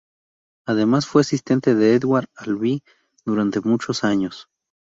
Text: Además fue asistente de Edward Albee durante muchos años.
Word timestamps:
Además 0.65 1.05
fue 1.05 1.21
asistente 1.21 1.75
de 1.75 1.93
Edward 1.93 2.25
Albee 2.35 2.81
durante 3.23 3.61
muchos 3.61 4.03
años. 4.03 4.49